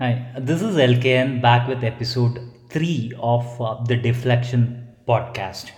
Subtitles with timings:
[0.00, 2.38] Hi, this is LKN back with episode
[2.70, 5.72] 3 of uh, the Deflection podcast.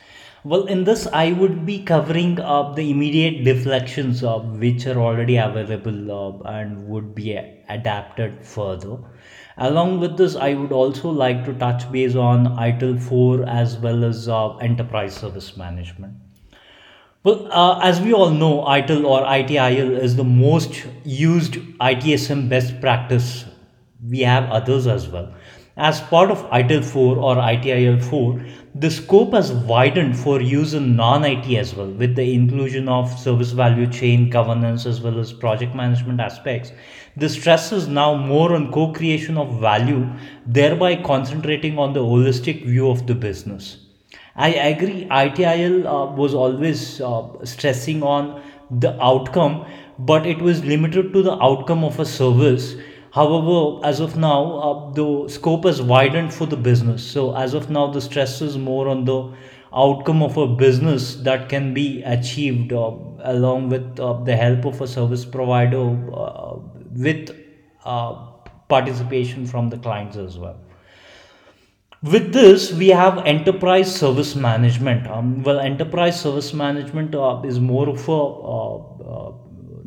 [0.44, 5.38] Well, in this, I would be covering uh, the immediate deflections uh, which are already
[5.38, 7.32] available uh, and would be
[7.70, 8.98] adapted further.
[9.56, 14.04] Along with this, I would also like to touch base on ITIL 4 as well
[14.04, 16.12] as uh, enterprise service management.
[17.24, 22.82] Well, uh, as we all know, ITIL or ITIL is the most used ITSM best
[22.82, 23.46] practice.
[24.08, 25.32] We have others as well.
[25.76, 28.44] As part of ITIL 4 or ITIL 4,
[28.74, 33.18] the scope has widened for use in non IT as well, with the inclusion of
[33.18, 36.72] service value chain governance as well as project management aspects.
[37.16, 40.06] The stress is now more on co creation of value,
[40.46, 43.78] thereby concentrating on the holistic view of the business.
[44.36, 45.06] I agree.
[45.10, 49.66] ITIL uh, was always uh, stressing on the outcome,
[49.98, 52.74] but it was limited to the outcome of a service.
[53.12, 57.02] However, as of now, uh, the scope has widened for the business.
[57.02, 59.32] So, as of now, the stress is more on the
[59.74, 64.80] outcome of a business that can be achieved uh, along with uh, the help of
[64.80, 65.80] a service provider
[66.14, 66.56] uh,
[66.92, 67.36] with
[67.84, 68.14] uh,
[68.68, 70.58] participation from the clients as well.
[72.02, 75.06] With this, we have enterprise service management.
[75.06, 79.32] Um, well, enterprise service management uh, is more of a uh, uh,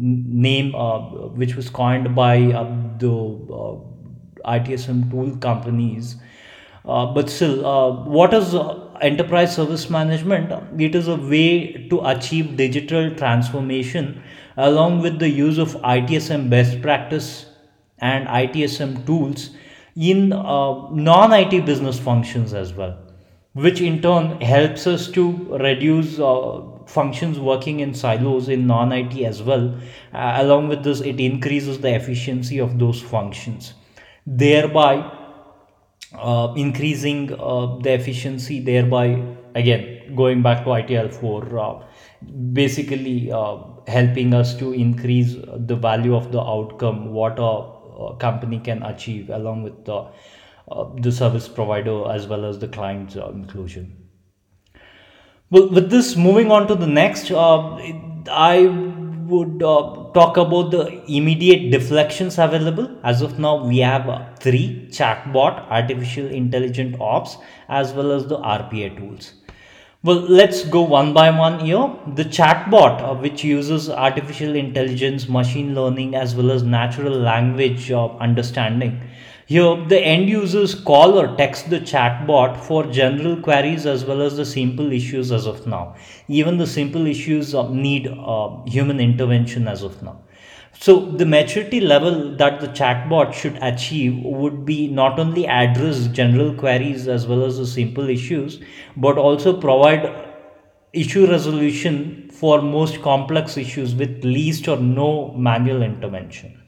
[0.04, 1.00] name uh,
[1.40, 2.64] which was coined by uh,
[3.00, 3.80] the uh,
[4.46, 6.18] ITSM tool companies.
[6.86, 10.52] Uh, but still, uh, what is uh, enterprise service management?
[10.82, 14.22] It is a way to achieve digital transformation
[14.58, 17.46] along with the use of ITSM best practice
[18.00, 19.52] and ITSM tools
[19.96, 22.98] in non IT business functions as well,
[23.54, 26.20] which in turn helps us to reduce
[26.86, 29.76] functions working in silos in non IT as well.
[30.14, 33.74] Uh, along with this, it increases the efficiency of those functions,
[34.26, 34.96] thereby
[36.18, 39.22] uh, increasing uh, the efficiency, thereby
[39.56, 41.84] again going back to ITIL 4 uh,
[42.54, 43.58] basically uh,
[43.88, 47.74] helping us to increase the value of the outcome, what a,
[48.20, 50.08] company can achieve, along with the,
[51.02, 54.03] the service provider as well as the client's inclusion.
[55.54, 57.78] Well, with this, moving on to the next, uh,
[58.28, 58.66] I
[59.28, 62.90] would uh, talk about the immediate deflections available.
[63.04, 67.38] As of now, we have uh, three chatbot, artificial intelligent ops,
[67.70, 69.34] as well as the RPA tools.
[70.02, 71.88] Well, let's go one by one here.
[72.16, 78.08] The chatbot, uh, which uses artificial intelligence, machine learning, as well as natural language uh,
[78.18, 79.08] understanding.
[79.54, 84.36] Here, the end users call or text the chatbot for general queries as well as
[84.36, 85.96] the simple issues as of now.
[86.28, 90.22] Even the simple issues uh, need uh, human intervention as of now.
[90.72, 96.56] So the maturity level that the chatbot should achieve would be not only address general
[96.56, 98.60] queries as well as the simple issues,
[98.98, 100.12] but also provide
[100.94, 106.63] issue resolution for most complex issues with least or no manual intervention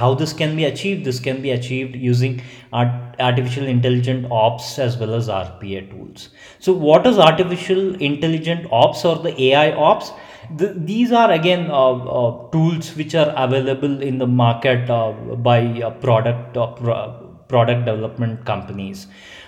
[0.00, 1.04] how this can be achieved?
[1.04, 6.28] This can be achieved using art, artificial intelligent ops as well as rpa tools.
[6.58, 10.12] So what is artificial intelligent ops or the ai ops?
[10.56, 15.12] The, these are again uh, uh, tools which are available in the market uh,
[15.48, 19.06] by uh, product uh, pro- product development companies.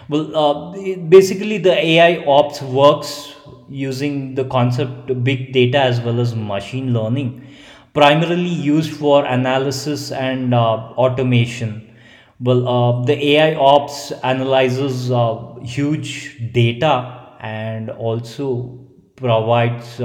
[0.09, 3.35] Well uh, basically the ai ops works
[3.69, 7.47] using the concept big data as well as machine learning
[7.95, 10.59] primarily used for analysis and uh,
[10.97, 11.97] automation.
[12.41, 18.79] Well, uh, the AI ops analyzes uh, huge data and also
[19.17, 20.01] provides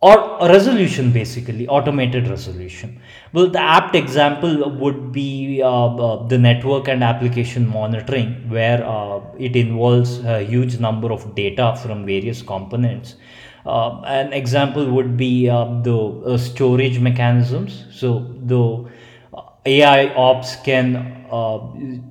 [0.00, 3.00] or a resolution basically automated resolution
[3.32, 9.56] well the apt example would be uh, the network and application monitoring where uh, it
[9.56, 13.16] involves a huge number of data from various components
[13.66, 18.88] an example would be uh, the uh, storage mechanisms so the
[19.66, 20.96] AI ops can
[21.30, 21.58] uh,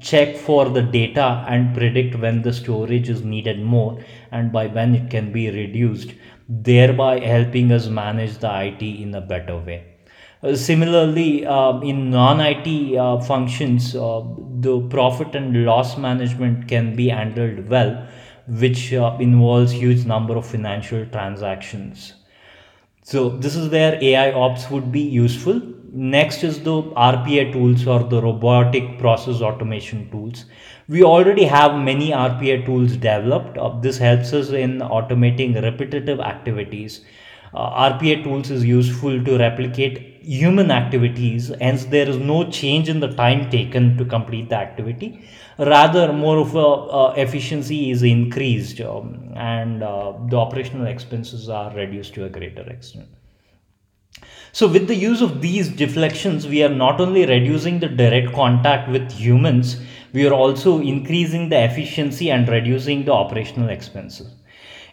[0.01, 4.93] check for the data and predict when the storage is needed more and by when
[4.93, 6.13] it can be reduced,
[6.49, 9.85] thereby helping us manage the IT in a better way.
[10.43, 14.21] Uh, similarly, uh, in non IT uh, functions, uh,
[14.59, 18.05] the profit and loss management can be handled well,
[18.47, 22.13] which uh, involves huge number of financial transactions
[23.09, 25.61] so this is where AI ops would be useful.
[25.91, 30.45] Next is the RPA tools or the robotic process automation tools.
[30.87, 33.59] We already have many RPA tools developed.
[33.59, 37.01] Uh, this helps us in automating repetitive activities.
[37.53, 42.99] Uh, RPA tools is useful to replicate human activities, hence, there is no change in
[42.99, 45.27] the time taken to complete the activity.
[45.57, 51.73] Rather, more of a, uh, efficiency is increased um, and uh, the operational expenses are
[51.75, 53.07] reduced to a greater extent.
[54.51, 58.89] So, with the use of these deflections, we are not only reducing the direct contact
[58.89, 59.81] with humans,
[60.13, 64.29] we are also increasing the efficiency and reducing the operational expenses.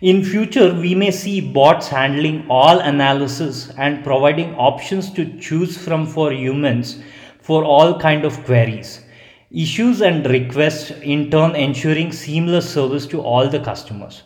[0.03, 6.09] In future, we may see bots handling all analysis and providing options to choose from
[6.09, 7.01] for humans
[7.41, 9.05] for all kind of queries,
[9.53, 14.25] issues and requests, in turn ensuring seamless service to all the customers.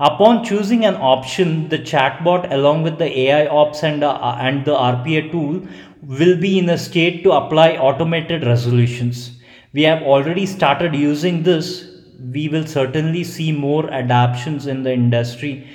[0.00, 4.74] Upon choosing an option, the chatbot along with the AI ops and, uh, and the
[4.74, 5.68] RPA tool
[6.00, 9.32] will be in a state to apply automated resolutions.
[9.74, 11.91] We have already started using this.
[12.30, 15.66] We will certainly see more adaptations in the industry,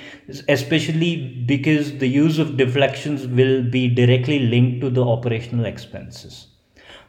[0.48, 1.16] especially
[1.46, 6.46] because the use of deflections will be directly linked to the operational expenses.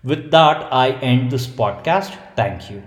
[0.03, 2.17] With that, I end this podcast.
[2.35, 2.83] Thank you.